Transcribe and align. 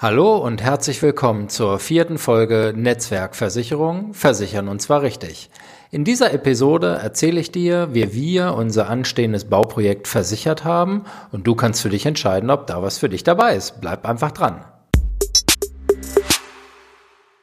Hallo 0.00 0.36
und 0.36 0.62
herzlich 0.62 1.02
willkommen 1.02 1.48
zur 1.48 1.80
vierten 1.80 2.18
Folge 2.18 2.72
Netzwerkversicherung, 2.72 4.14
versichern 4.14 4.68
und 4.68 4.80
zwar 4.80 5.02
richtig. 5.02 5.50
In 5.90 6.04
dieser 6.04 6.32
Episode 6.32 7.00
erzähle 7.02 7.40
ich 7.40 7.50
dir, 7.50 7.88
wie 7.90 8.14
wir 8.14 8.54
unser 8.54 8.88
anstehendes 8.88 9.46
Bauprojekt 9.46 10.06
versichert 10.06 10.64
haben 10.64 11.02
und 11.32 11.48
du 11.48 11.56
kannst 11.56 11.82
für 11.82 11.88
dich 11.88 12.06
entscheiden, 12.06 12.48
ob 12.50 12.68
da 12.68 12.80
was 12.80 12.98
für 12.98 13.08
dich 13.08 13.24
dabei 13.24 13.56
ist. 13.56 13.80
Bleib 13.80 14.06
einfach 14.08 14.30
dran. 14.30 14.64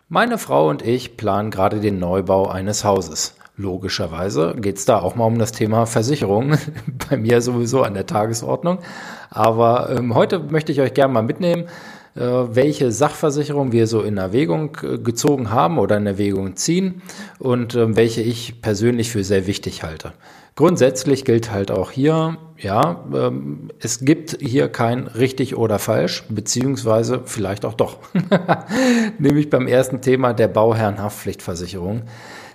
Meine 0.07 0.37
Frau 0.37 0.69
und 0.69 0.81
ich 0.81 1.17
planen 1.17 1.51
gerade 1.51 1.81
den 1.81 1.99
Neubau 1.99 2.47
eines 2.47 2.85
Hauses. 2.85 3.35
Logischerweise 3.57 4.55
geht 4.57 4.77
es 4.77 4.85
da 4.85 5.01
auch 5.01 5.15
mal 5.15 5.25
um 5.25 5.39
das 5.39 5.51
Thema 5.51 5.85
Versicherung. 5.85 6.57
Bei 7.09 7.17
mir 7.17 7.41
sowieso 7.41 7.83
an 7.83 7.95
der 7.95 8.05
Tagesordnung. 8.05 8.79
Aber 9.29 9.89
ähm, 9.89 10.15
heute 10.15 10.39
möchte 10.39 10.71
ich 10.71 10.79
euch 10.79 10.93
gerne 10.93 11.13
mal 11.13 11.21
mitnehmen, 11.21 11.65
welche 12.21 12.91
Sachversicherung 12.91 13.71
wir 13.71 13.87
so 13.87 14.01
in 14.01 14.17
Erwägung 14.17 14.77
äh, 14.83 14.97
gezogen 14.97 15.51
haben 15.51 15.77
oder 15.77 15.97
in 15.97 16.07
Erwägung 16.07 16.55
ziehen 16.55 17.01
und 17.39 17.75
ähm, 17.75 17.97
welche 17.97 18.21
ich 18.21 18.61
persönlich 18.61 19.11
für 19.11 19.23
sehr 19.23 19.47
wichtig 19.47 19.83
halte. 19.83 20.13
Grundsätzlich 20.55 21.25
gilt 21.25 21.51
halt 21.51 21.69
auch 21.69 21.91
hier, 21.91 22.37
ja, 22.57 23.03
ähm, 23.13 23.71
es 23.79 23.99
gibt 23.99 24.37
hier 24.39 24.69
kein 24.69 25.07
richtig 25.07 25.57
oder 25.57 25.79
falsch, 25.79 26.23
beziehungsweise 26.29 27.23
vielleicht 27.25 27.65
auch 27.65 27.73
doch. 27.73 27.97
Nämlich 29.19 29.49
beim 29.49 29.67
ersten 29.67 29.99
Thema 29.99 30.31
der 30.31 30.47
Bauherrenhaftpflichtversicherung. 30.47 32.03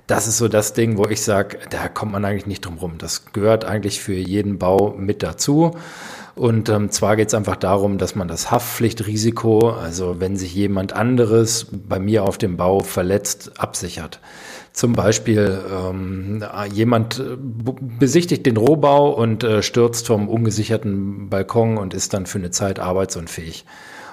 Das 0.06 0.26
ist 0.26 0.38
so 0.38 0.48
das 0.48 0.72
Ding, 0.72 0.96
wo 0.96 1.04
ich 1.04 1.20
sage, 1.20 1.58
da 1.68 1.88
kommt 1.88 2.12
man 2.12 2.24
eigentlich 2.24 2.46
nicht 2.46 2.64
drum 2.64 2.78
rum. 2.78 2.94
Das 2.96 3.32
gehört 3.32 3.66
eigentlich 3.66 4.00
für 4.00 4.14
jeden 4.14 4.58
Bau 4.58 4.94
mit 4.96 5.22
dazu. 5.22 5.76
Und 6.40 6.70
ähm, 6.70 6.90
zwar 6.90 7.16
geht 7.16 7.28
es 7.28 7.34
einfach 7.34 7.56
darum, 7.56 7.98
dass 7.98 8.14
man 8.14 8.26
das 8.26 8.50
Haftpflichtrisiko, 8.50 9.72
also 9.72 10.20
wenn 10.20 10.36
sich 10.36 10.54
jemand 10.54 10.94
anderes 10.94 11.66
bei 11.70 11.98
mir 11.98 12.24
auf 12.24 12.38
dem 12.38 12.56
Bau 12.56 12.80
verletzt, 12.80 13.60
absichert. 13.60 14.20
Zum 14.72 14.94
Beispiel 14.94 15.60
ähm, 15.70 16.42
jemand 16.72 17.18
äh, 17.18 17.36
besichtigt 17.36 18.46
den 18.46 18.56
Rohbau 18.56 19.10
und 19.10 19.44
äh, 19.44 19.62
stürzt 19.62 20.06
vom 20.06 20.30
ungesicherten 20.30 21.28
Balkon 21.28 21.76
und 21.76 21.92
ist 21.92 22.14
dann 22.14 22.24
für 22.24 22.38
eine 22.38 22.50
Zeit 22.50 22.78
arbeitsunfähig. 22.78 23.66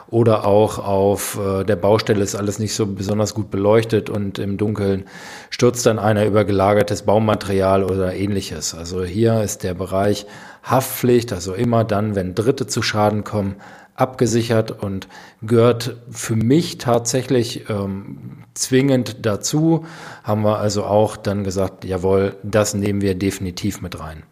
Oder 0.09 0.45
auch 0.45 0.80
auf 0.80 1.38
äh, 1.38 1.66
der 1.66 1.75
Baustelle 1.75 2.23
ist 2.23 2.36
alles 2.36 2.59
nicht 2.59 2.73
so 2.73 2.86
besonders 2.86 3.33
gut 3.33 3.52
beleuchtet 3.52 4.09
und 4.09 4.39
im 4.39 4.58
Dunkeln 4.58 5.05
stürzt 5.49 5.86
dann 5.86 5.99
einer 5.99 6.25
über 6.25 6.45
gelagertes 6.45 7.02
Baumaterial 7.02 7.83
oder 7.83 8.16
ähnliches. 8.16 8.73
Also 8.73 9.03
hier 9.03 9.41
ist 9.41 9.64
der 9.64 9.73
Bereich 9.73 10.25
Haftpflicht, 10.64 11.33
also 11.33 11.53
immer 11.53 11.83
dann, 11.83 12.16
wenn 12.16 12.36
Dritte 12.36 12.67
zu 12.67 12.81
Schaden 12.81 13.25
kommen, 13.25 13.55
abgesichert 13.95 14.72
und 14.72 15.08
gehört 15.41 15.97
für 16.09 16.36
mich 16.36 16.77
tatsächlich 16.77 17.69
ähm, 17.69 18.44
zwingend 18.53 19.25
dazu. 19.25 19.86
Haben 20.23 20.44
wir 20.44 20.59
also 20.59 20.86
auch 20.86 21.17
dann 21.17 21.44
gesagt, 21.44 21.83
jawohl, 21.83 22.36
das 22.44 22.73
nehmen 22.75 23.02
wir 23.02 23.16
definitiv 23.16 23.81
mit 23.81 23.99
rein. 23.99 24.23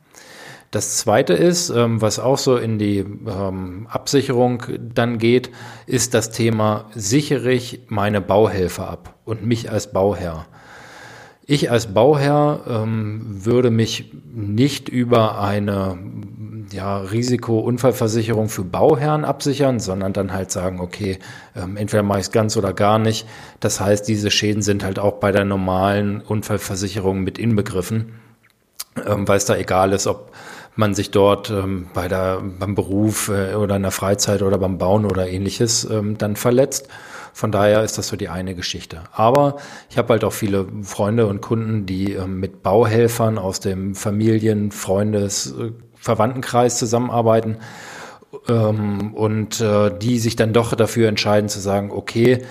Das 0.75 0.97
zweite 0.97 1.31
ist, 1.31 1.69
ähm, 1.69 2.01
was 2.01 2.19
auch 2.19 2.37
so 2.37 2.57
in 2.57 2.77
die 2.77 2.97
ähm, 2.97 3.87
Absicherung 3.89 4.61
dann 4.93 5.19
geht, 5.19 5.49
ist 5.85 6.13
das 6.13 6.31
Thema, 6.31 6.89
sichere 6.93 7.53
ich 7.53 7.83
meine 7.87 8.19
Bauhelfer 8.19 8.89
ab 8.89 9.13
und 9.23 9.45
mich 9.45 9.71
als 9.71 9.93
Bauherr. 9.93 10.47
Ich 11.45 11.71
als 11.71 11.93
Bauherr 11.93 12.59
ähm, 12.67 13.21
würde 13.45 13.71
mich 13.71 14.11
nicht 14.33 14.89
über 14.89 15.39
eine 15.39 15.97
ja, 16.73 16.97
Risiko-Unfallversicherung 16.97 18.49
für 18.49 18.65
Bauherren 18.65 19.23
absichern, 19.23 19.79
sondern 19.79 20.11
dann 20.11 20.33
halt 20.33 20.51
sagen, 20.51 20.81
okay, 20.81 21.19
entweder 21.53 22.03
mache 22.03 22.19
ich 22.19 22.25
es 22.25 22.31
ganz 22.33 22.57
oder 22.57 22.73
gar 22.73 22.99
nicht. 22.99 23.25
Das 23.61 23.79
heißt, 23.79 24.09
diese 24.09 24.29
Schäden 24.29 24.61
sind 24.61 24.83
halt 24.83 24.99
auch 24.99 25.21
bei 25.21 25.31
der 25.31 25.45
normalen 25.45 26.19
Unfallversicherung 26.19 27.21
mit 27.21 27.37
inbegriffen, 27.37 28.15
weil 28.95 29.37
es 29.37 29.45
da 29.45 29.55
egal 29.55 29.94
ist, 29.94 30.07
ob 30.07 30.31
man 30.75 30.94
sich 30.94 31.12
dort 31.12 31.50
ähm, 31.50 31.88
bei 31.94 32.08
der, 32.08 32.41
beim 32.41 32.75
Beruf 32.75 33.30
äh, 33.30 33.56
oder 33.56 33.75
in 33.78 33.84
der 33.84 33.91
Freizeit 33.91 34.41
oder 34.41 34.58
beim 34.58 34.78
Bauen 34.78 35.06
oder 35.06 35.28
ähnliches 35.28 35.90
ähm, 35.90 36.18
dann 36.18 36.36
verletzt. 36.36 36.88
Von 37.34 37.52
daher 37.52 37.84
ist 37.84 37.97
das 37.97 38.08
so 38.08 38.16
die 38.16 38.30
eine 38.30 38.56
Geschichte. 38.56 39.03
Aber 39.12 39.58
ich 39.90 39.97
habe 39.97 40.13
halt 40.13 40.24
auch 40.24 40.34
viele 40.34 40.68
Freunde 40.84 41.28
und 41.28 41.41
Kunden, 41.41 41.86
die 41.86 42.13
ähm, 42.13 42.40
mit 42.40 42.63
Bauhelfern 42.63 43.38
aus 43.38 43.59
dem 43.59 43.96
Familien-, 43.96 44.72
Freundes-, 44.72 45.53
äh, 45.58 45.72
Verwandtenkreis 45.96 46.78
zusammenarbeiten 46.78 47.57
ähm, 48.47 49.13
und 49.13 49.59
äh, 49.62 49.92
die 49.97 50.19
sich 50.19 50.36
dann 50.36 50.53
doch 50.53 50.75
dafür 50.75 51.09
entscheiden 51.09 51.50
zu 51.50 51.59
sagen, 51.59 51.92
okay, 51.92 52.44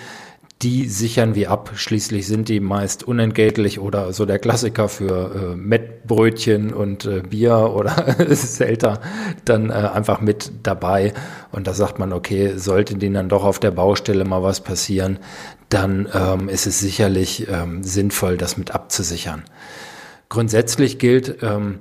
die 0.65 0.89
sichern 0.89 1.35
wir 1.35 1.51
ab. 1.51 1.73
Schließlich 1.75 2.27
sind 2.27 2.49
die 2.49 2.59
meist 2.59 3.05
unentgeltlich 3.05 3.79
oder 3.79 4.15
so 4.15 4.25
der 4.25 4.39
Klassiker 4.39 4.89
für 4.89 5.53
äh, 5.53 5.57
Mettbrötchen 5.57 6.73
und 6.73 7.05
äh, 7.05 7.21
Bier 7.21 7.73
oder 7.75 8.17
Selter 8.35 9.01
dann 9.45 9.69
äh, 9.69 9.75
einfach 9.75 10.23
mit 10.23 10.51
dabei. 10.63 11.13
Und 11.53 11.67
da 11.67 11.75
sagt 11.75 11.99
man, 11.99 12.15
okay, 12.15 12.55
sollte 12.57 12.97
denen 12.97 13.15
dann 13.15 13.29
doch 13.29 13.45
auf 13.45 13.59
der 13.59 13.73
Baustelle 13.73 14.25
mal 14.25 14.43
was 14.43 14.63
passieren, 14.63 15.19
dann 15.69 16.09
ähm, 16.15 16.49
ist 16.49 16.67
es 16.67 16.81
sicherlich 16.81 17.47
ähm, 17.49 17.83
sinnvoll, 17.83 18.39
das 18.39 18.57
mit 18.57 18.71
abzusichern. 18.71 19.45
Grundsätzlich 20.31 20.99
gilt, 20.99 21.43
ähm, 21.43 21.81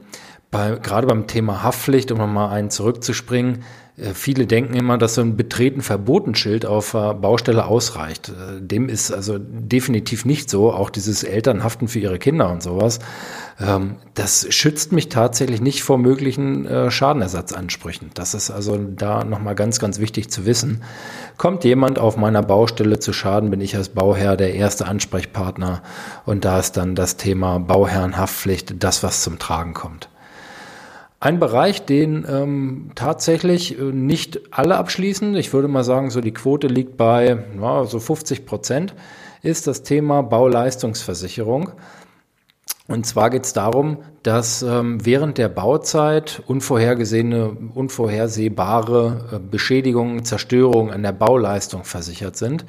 bei, 0.51 0.71
gerade 0.75 1.07
beim 1.07 1.25
Thema 1.25 1.63
Haftpflicht, 1.63 2.11
um 2.11 2.33
mal 2.33 2.49
einen 2.49 2.69
zurückzuspringen, 2.69 3.63
viele 3.95 4.47
denken 4.47 4.73
immer, 4.73 4.97
dass 4.97 5.13
so 5.13 5.21
ein 5.21 5.37
betreten 5.37 5.81
verboten 5.81 6.33
Schild 6.33 6.65
auf 6.65 6.93
der 6.93 7.13
Baustelle 7.13 7.65
ausreicht. 7.65 8.29
Äh, 8.29 8.59
dem 8.59 8.89
ist 8.89 9.11
also 9.11 9.37
definitiv 9.39 10.25
nicht 10.25 10.49
so. 10.49 10.73
Auch 10.73 10.89
dieses 10.89 11.23
Elternhaften 11.23 11.87
für 11.87 11.99
ihre 11.99 12.17
Kinder 12.17 12.51
und 12.51 12.63
sowas. 12.63 12.97
Ähm, 13.59 13.97
das 14.15 14.47
schützt 14.49 14.93
mich 14.93 15.09
tatsächlich 15.09 15.61
nicht 15.61 15.83
vor 15.83 15.99
möglichen 15.99 16.65
äh, 16.65 16.89
Schadenersatzansprüchen. 16.89 18.09
Das 18.15 18.33
ist 18.33 18.49
also 18.49 18.77
da 18.77 19.23
nochmal 19.23 19.53
ganz, 19.53 19.77
ganz 19.77 19.99
wichtig 19.99 20.31
zu 20.31 20.47
wissen. 20.47 20.81
Kommt 21.37 21.63
jemand 21.63 21.99
auf 21.99 22.17
meiner 22.17 22.41
Baustelle 22.41 22.97
zu 22.97 23.13
Schaden, 23.13 23.51
bin 23.51 23.61
ich 23.61 23.75
als 23.75 23.89
Bauherr 23.89 24.37
der 24.37 24.55
erste 24.55 24.87
Ansprechpartner. 24.87 25.83
Und 26.25 26.45
da 26.45 26.57
ist 26.57 26.77
dann 26.77 26.95
das 26.95 27.17
Thema 27.17 27.59
Bauherrenhaftpflicht 27.59 28.83
das, 28.83 29.03
was 29.03 29.21
zum 29.21 29.37
Tragen 29.37 29.75
kommt. 29.75 30.09
Ein 31.23 31.39
Bereich, 31.39 31.85
den 31.85 32.25
ähm, 32.29 32.91
tatsächlich 32.95 33.79
äh, 33.79 33.81
nicht 33.81 34.41
alle 34.51 34.75
abschließen, 34.75 35.37
ich 35.37 35.53
würde 35.53 35.69
mal 35.69 35.85
sagen, 35.85 36.09
so 36.09 36.19
die 36.19 36.33
Quote 36.33 36.67
liegt 36.67 36.97
bei 36.97 37.45
ja, 37.61 37.85
so 37.85 38.01
50 38.01 38.45
Prozent, 38.45 38.93
ist 39.41 39.65
das 39.65 39.83
Thema 39.83 40.21
Bauleistungsversicherung. 40.21 41.71
Und 42.89 43.05
zwar 43.05 43.29
geht 43.29 43.45
es 43.45 43.53
darum, 43.53 43.99
dass 44.23 44.63
ähm, 44.63 45.05
während 45.05 45.37
der 45.37 45.47
Bauzeit 45.47 46.43
unvorhergesehene, 46.45 47.55
unvorhersehbare 47.73 49.29
äh, 49.31 49.39
Beschädigungen, 49.39 50.25
Zerstörungen 50.25 50.93
an 50.93 51.03
der 51.03 51.13
Bauleistung 51.13 51.85
versichert 51.85 52.35
sind. 52.35 52.65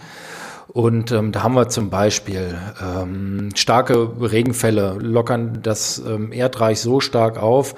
Und 0.69 1.11
ähm, 1.11 1.33
da 1.33 1.43
haben 1.43 1.55
wir 1.55 1.69
zum 1.71 1.91
Beispiel 1.91 2.57
ähm, 2.81 3.51
starke 3.57 4.13
Regenfälle, 4.21 4.97
lockern 5.01 5.59
das 5.61 5.99
ähm, 5.99 6.31
Erdreich 6.31 6.81
so 6.81 7.01
stark 7.01 7.43
auf, 7.43 7.75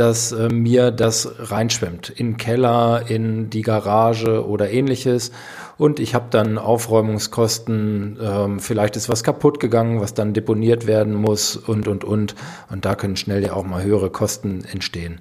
dass 0.00 0.32
äh, 0.32 0.48
mir 0.48 0.90
das 0.90 1.30
reinschwemmt. 1.38 2.08
In 2.08 2.38
Keller, 2.38 3.04
in 3.08 3.50
die 3.50 3.60
Garage 3.60 4.46
oder 4.46 4.70
ähnliches. 4.70 5.30
Und 5.76 6.00
ich 6.00 6.14
habe 6.14 6.26
dann 6.30 6.56
Aufräumungskosten, 6.56 8.18
ähm, 8.20 8.60
vielleicht 8.60 8.96
ist 8.96 9.10
was 9.10 9.22
kaputt 9.22 9.60
gegangen, 9.60 10.00
was 10.00 10.14
dann 10.14 10.32
deponiert 10.32 10.86
werden 10.86 11.14
muss 11.14 11.54
und, 11.54 11.86
und, 11.86 12.04
und. 12.04 12.34
Und 12.70 12.84
da 12.86 12.94
können 12.94 13.16
schnell 13.16 13.44
ja 13.44 13.52
auch 13.52 13.64
mal 13.64 13.82
höhere 13.82 14.08
Kosten 14.08 14.64
entstehen. 14.72 15.20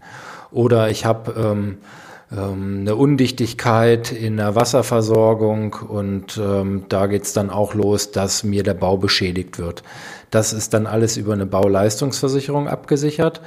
Oder 0.51 0.89
ich 0.89 1.05
habe 1.05 1.33
ähm, 1.37 1.77
ähm, 2.31 2.79
eine 2.81 2.95
Undichtigkeit 2.95 4.11
in 4.11 4.37
der 4.37 4.55
Wasserversorgung 4.55 5.73
und 5.73 6.37
ähm, 6.37 6.85
da 6.87 7.07
geht's 7.07 7.33
dann 7.33 7.49
auch 7.49 7.73
los, 7.73 8.11
dass 8.11 8.43
mir 8.43 8.63
der 8.63 8.75
Bau 8.75 8.97
beschädigt 8.97 9.59
wird. 9.59 9.83
Das 10.31 10.53
ist 10.53 10.73
dann 10.73 10.85
alles 10.85 11.17
über 11.17 11.33
eine 11.33 11.47
Bauleistungsversicherung 11.47 12.67
abgesichert. 12.67 13.41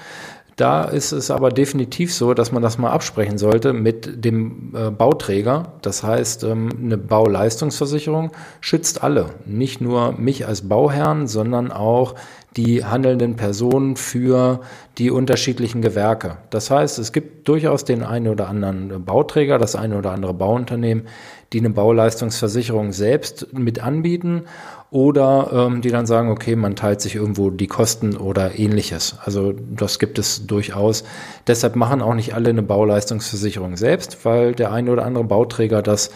Da 0.56 0.84
ist 0.84 1.12
es 1.12 1.30
aber 1.30 1.50
definitiv 1.50 2.14
so, 2.14 2.34
dass 2.34 2.52
man 2.52 2.62
das 2.62 2.78
mal 2.78 2.90
absprechen 2.90 3.38
sollte 3.38 3.72
mit 3.72 4.24
dem 4.24 4.74
äh, 4.74 4.90
Bauträger. 4.90 5.72
Das 5.82 6.02
heißt, 6.02 6.44
ähm, 6.44 6.68
eine 6.82 6.98
Bauleistungsversicherung 6.98 8.32
schützt 8.60 9.02
alle, 9.02 9.30
nicht 9.46 9.80
nur 9.80 10.12
mich 10.12 10.46
als 10.46 10.68
Bauherrn, 10.68 11.26
sondern 11.26 11.72
auch 11.72 12.14
die 12.56 12.84
handelnden 12.84 13.36
Personen 13.36 13.96
für 13.96 14.60
die 14.98 15.10
unterschiedlichen 15.10 15.80
Gewerke. 15.80 16.36
Das 16.50 16.70
heißt, 16.70 16.98
es 16.98 17.12
gibt 17.12 17.48
durchaus 17.48 17.84
den 17.84 18.02
einen 18.02 18.28
oder 18.28 18.48
anderen 18.48 19.04
Bauträger, 19.04 19.58
das 19.58 19.74
eine 19.74 19.96
oder 19.96 20.12
andere 20.12 20.34
Bauunternehmen, 20.34 21.04
die 21.52 21.60
eine 21.60 21.70
Bauleistungsversicherung 21.70 22.92
selbst 22.92 23.52
mit 23.52 23.82
anbieten 23.82 24.42
oder 24.90 25.50
ähm, 25.52 25.80
die 25.80 25.88
dann 25.88 26.04
sagen, 26.04 26.30
okay, 26.30 26.54
man 26.54 26.76
teilt 26.76 27.00
sich 27.00 27.14
irgendwo 27.14 27.48
die 27.48 27.66
Kosten 27.66 28.16
oder 28.16 28.58
ähnliches. 28.58 29.16
Also 29.24 29.54
das 29.74 29.98
gibt 29.98 30.18
es 30.18 30.46
durchaus. 30.46 31.04
Deshalb 31.46 31.76
machen 31.76 32.02
auch 32.02 32.14
nicht 32.14 32.34
alle 32.34 32.50
eine 32.50 32.62
Bauleistungsversicherung 32.62 33.78
selbst, 33.78 34.24
weil 34.26 34.54
der 34.54 34.72
eine 34.72 34.90
oder 34.90 35.06
andere 35.06 35.24
Bauträger 35.24 35.80
das 35.80 36.10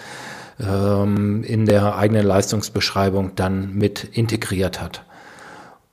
ähm, 0.60 1.42
in 1.44 1.64
der 1.64 1.96
eigenen 1.96 2.26
Leistungsbeschreibung 2.26 3.32
dann 3.34 3.74
mit 3.74 4.04
integriert 4.04 4.80
hat. 4.82 5.05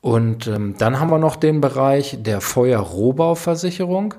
Und 0.03 0.47
ähm, 0.47 0.75
dann 0.77 0.99
haben 0.99 1.11
wir 1.11 1.17
noch 1.17 1.37
den 1.37 1.61
Bereich 1.61 2.17
der 2.21 2.41
Feuerrohbauversicherung 2.41 4.15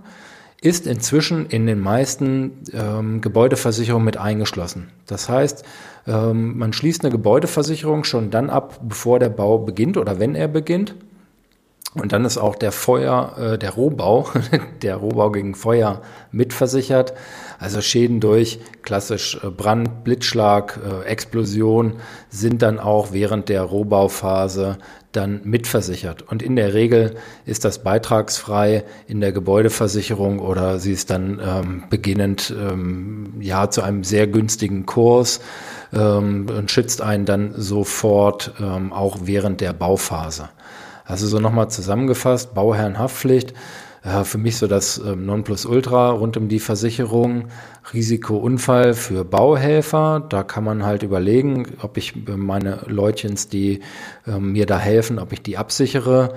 ist 0.63 0.87
inzwischen 0.87 1.45
in 1.45 1.67
den 1.67 1.79
meisten 1.79 2.53
ähm, 2.73 3.21
Gebäudeversicherungen 3.21 4.07
mit 4.07 4.17
eingeschlossen. 4.17 4.89
Das 5.07 5.29
heißt, 5.29 5.63
ähm, 6.07 6.57
man 6.57 6.73
schließt 6.73 7.05
eine 7.05 7.13
Gebäudeversicherung 7.13 8.05
schon 8.05 8.31
dann 8.31 8.49
ab, 8.49 8.81
bevor 8.83 9.19
der 9.19 9.29
Bau 9.29 9.59
beginnt 9.59 9.99
oder 9.99 10.19
wenn 10.19 10.35
er 10.35 10.49
beginnt. 10.49 10.95
Und 11.93 12.13
dann 12.13 12.25
ist 12.25 12.39
auch 12.39 12.55
der 12.55 12.73
Feuer, 12.73 13.37
äh, 13.39 13.59
der 13.59 13.73
Rohbau, 13.73 14.27
der 14.83 14.97
Rohbau 14.97 15.33
gegen 15.33 15.55
Feuer 15.55 16.01
mitversichert. 16.33 17.13
Also 17.59 17.83
Schäden 17.83 18.21
durch 18.21 18.59
klassisch 18.81 19.39
äh, 19.45 19.51
Brand, 19.51 20.03
Blitzschlag, 20.03 20.81
äh, 20.83 21.05
Explosion 21.05 21.97
sind 22.31 22.63
dann 22.63 22.81
auch 22.81 23.13
während 23.13 23.51
der 23.51 23.63
Rohbauphase 23.65 24.79
dann 25.17 25.41
mitversichert. 25.45 26.23
Und 26.23 26.43
in 26.43 26.57
der 26.57 26.75
Regel 26.75 27.17
ist 27.47 27.65
das 27.65 27.83
beitragsfrei 27.83 28.85
in 29.07 29.21
der 29.21 29.33
Gebäudeversicherung 29.33 30.39
oder 30.39 30.79
sie 30.79 30.93
ist 30.93 31.11
dann 31.11 31.41
ähm, 31.45 31.85
beginnend 31.91 32.55
ähm, 32.57 33.35
ja 33.41 33.71
zu 33.71 33.83
einem 33.83 34.05
sehr 34.05 34.27
günstigen 34.27 34.87
Kurs 34.87 35.41
ähm, 35.93 36.47
und 36.49 36.71
schützt 36.71 37.01
einen 37.03 37.25
dann 37.25 37.55
sofort 37.57 38.53
ähm, 38.61 38.93
auch 38.93 39.19
während 39.23 39.61
der 39.61 39.73
Bauphase. 39.73 40.49
Also 41.05 41.27
so 41.27 41.39
nochmal 41.39 41.69
zusammengefasst, 41.69 42.55
Bauherrenhaftpflicht, 42.55 43.53
äh, 44.05 44.25
für 44.25 44.39
mich 44.39 44.59
so 44.59 44.67
das 44.67 44.99
äh, 44.99 45.17
Nonplusultra 45.17 46.11
rund 46.11 46.37
um 46.37 46.49
die 46.49 46.61
Versicherung, 46.61 47.49
Risikounfall 47.93 48.95
für 48.95 49.25
Bauhelfer, 49.25 50.25
da 50.29 50.43
kann 50.43 50.65
man 50.65 50.85
halt 50.85 51.03
überlegen, 51.03 51.67
ob 51.83 51.97
ich 51.97 52.15
äh, 52.29 52.37
meine 52.37 52.81
Leutchens, 52.87 53.49
die 53.49 53.81
äh, 54.27 54.39
mir 54.39 54.67
da 54.67 54.79
helfen, 54.79 55.19
ob 55.19 55.33
ich 55.33 55.43
die 55.43 55.57
absichere. 55.57 56.35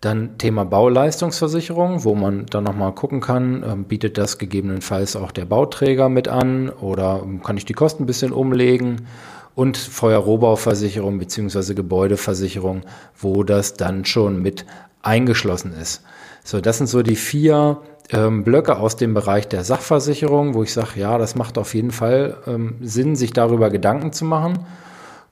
Dann 0.00 0.38
Thema 0.38 0.64
Bauleistungsversicherung, 0.64 2.04
wo 2.04 2.14
man 2.14 2.46
dann 2.46 2.64
nochmal 2.64 2.94
gucken 2.94 3.20
kann, 3.20 3.62
äh, 3.62 3.76
bietet 3.76 4.16
das 4.16 4.38
gegebenenfalls 4.38 5.16
auch 5.16 5.32
der 5.32 5.44
Bauträger 5.44 6.08
mit 6.08 6.28
an 6.28 6.70
oder 6.70 7.20
ähm, 7.22 7.42
kann 7.42 7.56
ich 7.56 7.66
die 7.66 7.74
Kosten 7.74 8.04
ein 8.04 8.06
bisschen 8.06 8.32
umlegen? 8.32 9.08
Und 9.54 9.76
Feuerrohbauversicherung 9.76 11.18
beziehungsweise 11.18 11.74
Gebäudeversicherung, 11.74 12.82
wo 13.18 13.42
das 13.42 13.74
dann 13.74 14.04
schon 14.04 14.40
mit 14.40 14.64
eingeschlossen 15.02 15.72
ist. 15.72 16.02
So, 16.44 16.60
das 16.60 16.78
sind 16.78 16.86
so 16.86 17.02
die 17.02 17.16
vier 17.16 17.78
ähm, 18.12 18.44
Blöcke 18.44 18.78
aus 18.78 18.96
dem 18.96 19.14
Bereich 19.14 19.48
der 19.48 19.64
Sachversicherung, 19.64 20.54
wo 20.54 20.62
ich 20.62 20.72
sage, 20.72 20.98
ja, 20.98 21.18
das 21.18 21.34
macht 21.34 21.58
auf 21.58 21.74
jeden 21.74 21.90
Fall 21.90 22.36
ähm, 22.46 22.76
Sinn, 22.80 23.16
sich 23.16 23.32
darüber 23.32 23.70
Gedanken 23.70 24.12
zu 24.12 24.24
machen. 24.24 24.66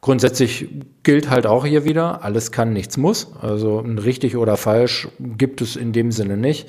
Grundsätzlich 0.01 0.69
gilt 1.03 1.29
halt 1.29 1.47
auch 1.47 1.67
hier 1.67 1.85
wieder, 1.85 2.23
alles 2.23 2.53
kann, 2.53 2.73
nichts 2.73 2.97
muss. 2.97 3.33
Also 3.41 3.81
ein 3.81 3.99
richtig 3.99 4.37
oder 4.37 4.57
falsch 4.57 5.09
gibt 5.19 5.61
es 5.61 5.75
in 5.75 5.93
dem 5.93 6.13
Sinne 6.13 6.37
nicht. 6.37 6.69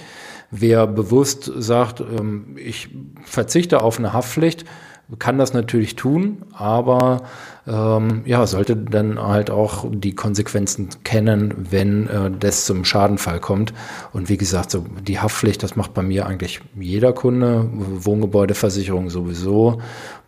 Wer 0.50 0.88
bewusst 0.88 1.52
sagt, 1.58 2.02
ähm, 2.02 2.56
ich 2.58 2.90
verzichte 3.24 3.82
auf 3.82 4.00
eine 4.00 4.14
Haftpflicht, 4.14 4.66
kann 5.18 5.38
das 5.38 5.54
natürlich 5.54 5.96
tun, 5.96 6.44
aber 6.54 7.24
ähm, 7.68 8.24
ja, 8.26 8.46
sollte 8.48 8.76
dann 8.76 9.22
halt 9.22 9.52
auch 9.52 9.86
die 9.90 10.16
Konsequenzen 10.16 10.90
kennen, 11.04 11.54
wenn 11.70 12.08
äh, 12.08 12.32
das 12.32 12.66
zum 12.66 12.86
Schadenfall 12.86 13.40
kommt. 13.40 13.74
Und 14.14 14.30
wie 14.30 14.38
gesagt, 14.38 14.72
so 14.72 14.86
die 15.02 15.20
Haftpflicht, 15.20 15.62
das 15.62 15.76
macht 15.76 15.94
bei 15.94 16.02
mir 16.02 16.26
eigentlich 16.26 16.62
jeder 16.80 17.14
Kunde, 17.14 17.70
Wohngebäudeversicherung 17.72 19.10
sowieso. 19.10 19.82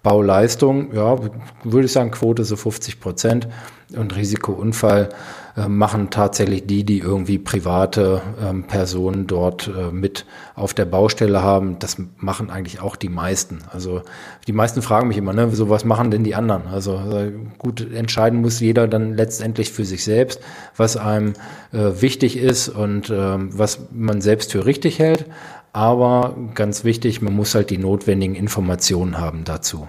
Bauleistung, 0.04 0.94
ja, 0.96 1.18
würde 1.64 1.86
ich 1.86 1.92
sagen, 1.92 2.10
Quote 2.10 2.44
so 2.44 2.56
50 2.56 3.00
Prozent 3.00 3.48
und 3.96 4.16
Risikounfall 4.16 5.10
äh, 5.58 5.68
machen 5.68 6.10
tatsächlich 6.10 6.66
die, 6.66 6.84
die 6.86 7.00
irgendwie 7.00 7.38
private 7.38 8.22
ähm, 8.42 8.64
Personen 8.64 9.28
dort 9.28 9.68
äh, 9.68 9.92
mit 9.92 10.26
auf 10.56 10.74
der 10.74 10.86
Baustelle 10.86 11.44
haben. 11.44 11.78
Das 11.80 11.98
machen 12.18 12.50
eigentlich 12.50 12.80
auch 12.82 12.96
die 12.96 13.10
meisten. 13.10 13.60
Also 13.72 14.02
die 14.48 14.54
meisten 14.54 14.82
fragen 14.82 15.10
mich 15.10 15.18
immer, 15.18 15.34
ne, 15.34 15.50
so 15.52 15.70
was 15.70 15.84
machen 15.84 16.10
denn 16.10 16.24
die 16.24 16.36
anderen? 16.36 16.68
Also 16.68 16.98
äh, 17.28 17.32
gut, 17.58 17.94
entscheiden 17.94 18.42
muss 18.42 18.60
jeder 18.60 18.88
dann 18.88 19.16
letztendlich 19.16 19.72
für 19.72 19.86
sich 19.86 20.04
selbst, 20.04 20.40
was 20.76 20.98
einem 20.98 21.34
äh, 21.72 22.02
wichtig 22.02 22.38
ist 22.38 22.70
und 22.70 23.10
ähm, 23.10 23.50
was 23.54 23.80
man 23.92 24.22
selbst 24.22 24.52
für 24.52 24.66
richtig 24.66 25.00
hält. 25.00 25.26
Aber 25.74 26.36
ganz 26.54 26.84
wichtig, 26.84 27.22
man 27.22 27.34
muss 27.34 27.56
halt 27.56 27.70
die 27.70 27.78
notwendigen 27.78 28.36
Informationen 28.36 29.18
haben 29.18 29.44
dazu. 29.46 29.88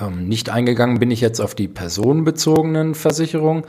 Ähm, 0.00 0.28
nicht 0.28 0.50
eingegangen 0.50 0.98
bin 0.98 1.10
ich 1.10 1.20
jetzt 1.20 1.40
auf 1.40 1.54
die 1.54 1.68
personenbezogenen 1.68 2.94
Versicherungen. 2.94 3.64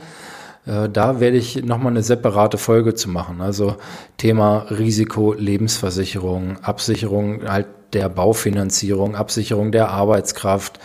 Äh, 0.66 0.88
da 0.88 1.20
werde 1.20 1.36
ich 1.36 1.64
nochmal 1.64 1.92
eine 1.92 2.02
separate 2.02 2.58
Folge 2.58 2.94
zu 2.94 3.08
machen. 3.08 3.40
Also 3.40 3.76
Thema 4.18 4.66
Risiko, 4.70 5.32
Lebensversicherung, 5.32 6.58
Absicherung 6.62 7.48
halt 7.48 7.66
der 7.92 8.08
Baufinanzierung, 8.08 9.16
Absicherung 9.16 9.72
der 9.72 9.88
Arbeitskraft, 9.88 10.78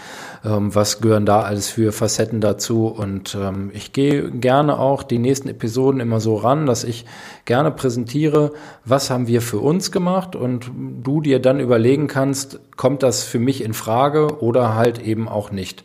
ähm, 0.46 0.74
was 0.76 1.02
gehören 1.02 1.26
da 1.26 1.42
alles 1.42 1.70
für 1.70 1.92
Facetten 1.92 2.42
dazu. 2.42 2.88
Und 2.88 3.36
ähm, 3.40 3.72
ich 3.74 3.94
gehe 3.94 4.30
gerne 4.32 4.80
auch 4.80 5.04
die 5.04 5.18
nächsten 5.18 5.50
Episoden 5.50 6.00
immer 6.00 6.20
so 6.20 6.36
ran, 6.36 6.66
dass 6.66 6.84
ich 6.84 7.06
gerne 7.46 7.72
präsentiere, 7.72 8.52
was 8.84 9.10
haben 9.10 9.28
wir 9.28 9.42
für 9.42 9.60
uns 9.60 9.92
gemacht 9.92 10.36
und 10.36 10.72
du 11.04 11.22
dir 11.22 11.40
dann 11.40 11.60
überlegen 11.60 12.08
kannst, 12.08 12.60
kommt 12.78 13.04
das 13.04 13.24
für 13.24 13.40
mich 13.40 13.64
in 13.64 13.74
Frage 13.74 14.42
oder 14.42 14.76
halt 14.76 15.00
eben 15.00 15.28
auch 15.28 15.52
nicht 15.52 15.84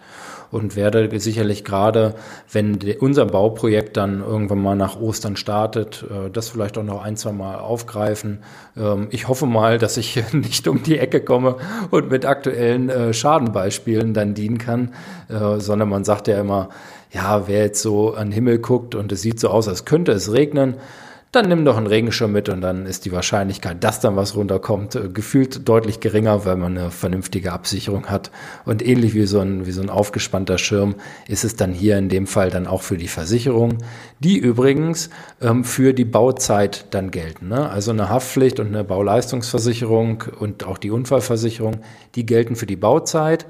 und 0.51 0.77
werde 0.77 1.19
sicherlich 1.21 1.65
gerade, 1.65 2.15
wenn 2.51 2.79
unser 3.01 3.27
Bauprojekt 3.27 3.97
dann 3.97 4.21
irgendwann 4.21 4.63
mal 4.63 4.77
nach 4.77 5.01
Ostern 5.01 5.37
startet, 5.37 6.05
äh, 6.11 6.31
das 6.31 6.49
vielleicht 6.49 6.77
auch 6.79 6.85
noch 6.85 7.03
ein, 7.03 7.17
zwei 7.17 7.33
Mal 7.33 7.57
aufgreifen. 7.57 8.39
Ähm, 8.77 9.09
ich 9.11 9.29
hoffe 9.29 9.47
mal, 9.47 9.79
dass 9.79 9.97
ich 9.97 10.23
nicht 10.33 10.67
um 10.69 10.83
die 10.83 10.99
Ecke 10.99 11.21
komme 11.21 11.57
und 11.91 12.11
mit 12.11 12.27
aktuellen 12.27 12.89
äh, 12.89 13.13
Schadenbeispielen 13.13 14.15
dann 14.15 14.35
dienen 14.35 14.59
kann, 14.59 14.95
äh, 15.29 15.61
sondern 15.61 15.89
man 15.89 16.05
sagt 16.05 16.29
ja 16.29 16.41
immer, 16.41 16.69
ja, 17.13 17.49
wer 17.49 17.65
jetzt 17.65 17.83
so 17.83 18.15
an 18.15 18.29
den 18.29 18.33
Himmel 18.33 18.59
guckt 18.59 18.95
und 18.95 19.11
es 19.13 19.23
sieht 19.23 19.41
so 19.41 19.49
aus, 19.49 19.69
als 19.69 19.85
könnte 19.85 20.13
es 20.13 20.33
regnen, 20.33 20.77
dann 21.33 21.49
nimm 21.49 21.65
doch 21.65 21.77
einen 21.77 21.87
Regenschirm 21.87 22.33
mit 22.33 22.49
und 22.49 22.61
dann 22.61 22.87
ist 22.87 23.05
die 23.05 23.13
Wahrscheinlichkeit, 23.13 23.85
dass 23.85 24.01
dann 24.01 24.17
was 24.17 24.35
runterkommt, 24.35 24.97
äh, 24.97 25.09
gefühlt 25.09 25.69
deutlich 25.69 26.01
geringer, 26.01 26.45
weil 26.45 26.57
man 26.57 26.77
eine 26.77 26.91
vernünftige 26.91 27.53
Absicherung 27.53 28.07
hat. 28.07 28.33
Und 28.65 28.85
ähnlich 28.85 29.15
wie 29.15 29.27
so 29.27 29.39
ein, 29.39 29.65
wie 29.65 29.71
so 29.71 29.81
ein 29.81 29.91
aufgespannter 29.91 30.59
Schirm 30.59 30.97
ist 31.29 31.45
es 31.45 31.55
dann 31.55 31.73
hier 31.73 31.99
in 31.99 32.09
dem 32.09 32.27
Fall 32.27 32.51
dann 32.51 32.67
auch 32.67 32.83
für 32.83 32.97
die 32.97 33.07
Versicherung, 33.07 33.79
die 34.19 34.39
übrigens 34.39 35.09
ähm, 35.41 35.63
für 35.63 35.95
die 35.95 36.05
Bauzeit 36.05 36.87
dann 36.91 37.13
gelten. 37.13 37.49
Ne? 37.49 37.71
Also 37.71 37.93
eine 37.93 38.09
Haftpflicht 38.09 38.59
und 38.59 38.69
eine 38.69 38.83
Bauleistungsversicherung 38.83 40.25
und 40.41 40.65
auch 40.65 40.79
die 40.79 40.91
Unfallversicherung, 40.91 41.77
die 42.17 42.27
gelten 42.27 42.57
für 42.57 42.67
die 42.67 42.77
Bauzeit. 42.77 43.47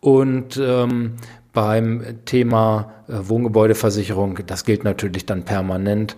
Und 0.00 0.60
ähm, 0.60 1.12
beim 1.52 2.02
Thema 2.24 2.92
äh, 3.06 3.12
Wohngebäudeversicherung, 3.28 4.40
das 4.44 4.64
gilt 4.64 4.82
natürlich 4.82 5.24
dann 5.24 5.44
permanent. 5.44 6.16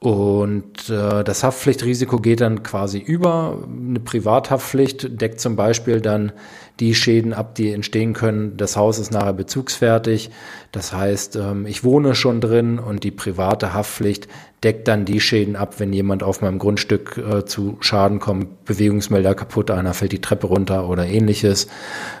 Und 0.00 0.90
äh, 0.90 1.24
das 1.24 1.42
Haftpflichtrisiko 1.42 2.18
geht 2.18 2.40
dann 2.40 2.62
quasi 2.62 2.98
über. 2.98 3.64
Eine 3.66 3.98
Privathaftpflicht 3.98 5.20
deckt 5.20 5.40
zum 5.40 5.56
Beispiel 5.56 6.00
dann 6.00 6.30
die 6.78 6.94
Schäden 6.94 7.34
ab, 7.34 7.56
die 7.56 7.72
entstehen 7.72 8.12
können. 8.12 8.56
Das 8.56 8.76
Haus 8.76 9.00
ist 9.00 9.10
nachher 9.10 9.32
bezugsfertig. 9.32 10.30
Das 10.70 10.92
heißt, 10.92 11.34
ähm, 11.34 11.66
ich 11.66 11.82
wohne 11.82 12.14
schon 12.14 12.40
drin 12.40 12.78
und 12.78 13.02
die 13.02 13.10
private 13.10 13.74
Haftpflicht 13.74 14.28
deckt 14.62 14.86
dann 14.86 15.04
die 15.04 15.20
Schäden 15.20 15.56
ab, 15.56 15.74
wenn 15.78 15.92
jemand 15.92 16.22
auf 16.22 16.42
meinem 16.42 16.60
Grundstück 16.60 17.18
äh, 17.18 17.44
zu 17.44 17.76
Schaden 17.80 18.20
kommt, 18.20 18.64
Bewegungsmelder 18.66 19.34
kaputt, 19.34 19.72
einer 19.72 19.94
fällt 19.94 20.12
die 20.12 20.20
Treppe 20.20 20.46
runter 20.46 20.88
oder 20.88 21.06
ähnliches. 21.06 21.66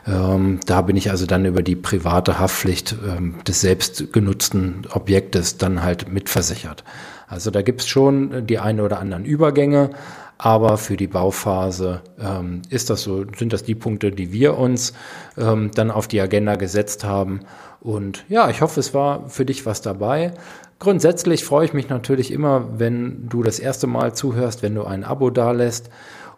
Ähm, 0.04 0.58
da 0.66 0.82
bin 0.82 0.96
ich 0.96 1.10
also 1.10 1.26
dann 1.26 1.44
über 1.44 1.62
die 1.62 1.76
private 1.76 2.40
Haftpflicht 2.40 2.96
ähm, 3.06 3.36
des 3.46 3.60
selbstgenutzten 3.60 4.88
Objektes 4.90 5.58
dann 5.58 5.84
halt 5.84 6.12
mitversichert. 6.12 6.82
Also 7.28 7.50
da 7.50 7.62
gibt 7.62 7.82
es 7.82 7.88
schon 7.88 8.46
die 8.46 8.58
eine 8.58 8.82
oder 8.82 9.00
anderen 9.00 9.24
Übergänge, 9.24 9.90
aber 10.38 10.78
für 10.78 10.96
die 10.96 11.08
Bauphase 11.08 12.00
ähm, 12.20 12.62
ist 12.70 12.90
das 12.90 13.02
so, 13.02 13.24
sind 13.36 13.52
das 13.52 13.64
die 13.64 13.74
Punkte, 13.74 14.12
die 14.12 14.32
wir 14.32 14.56
uns 14.56 14.94
ähm, 15.36 15.70
dann 15.74 15.90
auf 15.90 16.06
die 16.06 16.20
Agenda 16.20 16.54
gesetzt 16.54 17.04
haben. 17.04 17.40
Und 17.80 18.24
ja, 18.28 18.48
ich 18.48 18.62
hoffe, 18.62 18.80
es 18.80 18.94
war 18.94 19.28
für 19.28 19.44
dich 19.44 19.66
was 19.66 19.82
dabei. 19.82 20.32
Grundsätzlich 20.78 21.44
freue 21.44 21.64
ich 21.64 21.72
mich 21.72 21.88
natürlich 21.88 22.30
immer, 22.30 22.78
wenn 22.78 23.28
du 23.28 23.42
das 23.42 23.58
erste 23.58 23.88
Mal 23.88 24.14
zuhörst, 24.14 24.62
wenn 24.62 24.76
du 24.76 24.84
ein 24.84 25.02
Abo 25.02 25.30
dalässt 25.30 25.90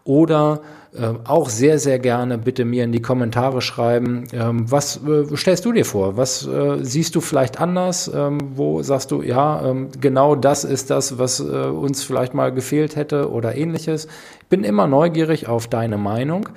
oder 0.05 0.61
äh, 0.93 1.13
auch 1.25 1.49
sehr, 1.49 1.79
sehr 1.79 1.99
gerne 1.99 2.37
bitte 2.37 2.65
mir 2.65 2.83
in 2.85 2.93
die 2.93 3.03
Kommentare 3.03 3.61
schreiben, 3.61 4.27
ähm, 4.33 4.71
was 4.71 5.01
äh, 5.07 5.37
stellst 5.37 5.65
du 5.65 5.73
dir 5.73 5.85
vor? 5.85 6.17
Was 6.17 6.47
äh, 6.47 6.79
siehst 6.83 7.15
du 7.15 7.21
vielleicht 7.21 7.61
anders? 7.61 8.11
Ähm, 8.13 8.39
wo 8.57 8.83
sagst 8.83 9.13
du, 9.13 9.23
ja, 9.23 9.65
ähm, 9.65 9.91
genau 10.01 10.35
das 10.35 10.65
ist 10.65 10.91
das, 10.91 11.19
was 11.19 11.39
äh, 11.39 11.43
uns 11.45 12.03
vielleicht 12.03 12.35
mal 12.35 12.53
gefehlt 12.53 12.97
hätte 12.97 13.31
oder 13.31 13.57
ähnliches? 13.57 14.07
Ich 14.41 14.47
bin 14.49 14.65
immer 14.65 14.89
neugierig 14.89 15.47
auf 15.47 15.69
deine 15.69 15.97
Meinung 15.97 16.49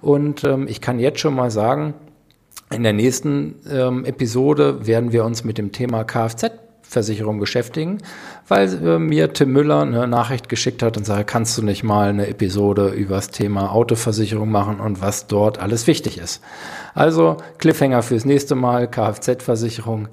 und 0.00 0.44
ähm, 0.44 0.68
ich 0.68 0.80
kann 0.80 1.00
jetzt 1.00 1.18
schon 1.18 1.34
mal 1.34 1.50
sagen, 1.50 1.94
In 2.72 2.84
der 2.84 2.94
nächsten 2.94 3.56
ähm, 3.70 4.04
Episode 4.06 4.86
werden 4.86 5.12
wir 5.12 5.24
uns 5.24 5.44
mit 5.44 5.58
dem 5.58 5.72
Thema 5.72 6.04
Kfz 6.04 6.52
Versicherung 6.92 7.40
beschäftigen, 7.40 7.98
weil 8.48 8.68
äh, 8.86 8.98
mir 8.98 9.32
Tim 9.32 9.52
Müller 9.52 9.82
eine 9.82 10.06
Nachricht 10.06 10.48
geschickt 10.48 10.82
hat 10.82 10.96
und 10.96 11.04
sagt, 11.04 11.28
kannst 11.28 11.56
du 11.56 11.62
nicht 11.62 11.82
mal 11.82 12.10
eine 12.10 12.26
Episode 12.28 12.88
über 12.88 13.16
das 13.16 13.30
Thema 13.30 13.72
Autoversicherung 13.72 14.50
machen 14.50 14.78
und 14.78 15.00
was 15.00 15.26
dort 15.26 15.58
alles 15.58 15.86
wichtig 15.86 16.18
ist. 16.18 16.42
Also 16.94 17.38
Cliffhanger 17.58 18.02
fürs 18.02 18.24
nächste 18.24 18.54
Mal, 18.54 18.88
Kfz-Versicherung, 18.88 20.08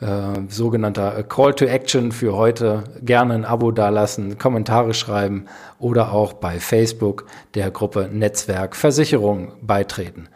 äh, 0.00 0.40
sogenannter 0.48 1.22
Call 1.22 1.54
to 1.54 1.66
Action 1.66 2.10
für 2.10 2.34
heute. 2.34 2.84
Gerne 3.02 3.34
ein 3.34 3.44
Abo 3.44 3.70
dalassen, 3.70 4.36
Kommentare 4.36 4.92
schreiben 4.92 5.46
oder 5.78 6.12
auch 6.12 6.32
bei 6.32 6.58
Facebook 6.58 7.26
der 7.54 7.70
Gruppe 7.70 8.10
Netzwerk 8.12 8.74
Versicherung 8.74 9.52
beitreten. 9.62 10.28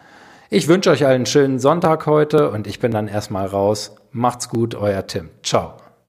Ich 0.51 0.69
wünsche 0.69 0.91
euch 0.91 1.05
einen 1.05 1.27
schönen 1.27 1.59
Sonntag 1.59 2.07
heute 2.07 2.51
und 2.51 2.67
ich 2.67 2.79
bin 2.79 2.91
dann 2.91 3.09
erstmal 3.09 3.47
raus. 3.47 3.97
Macht's 4.13 4.49
gut, 4.49 4.75
euer 4.75 5.07
Tim. 5.07 5.29
Ciao. 5.43 5.88